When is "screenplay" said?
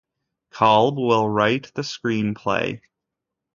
1.83-2.81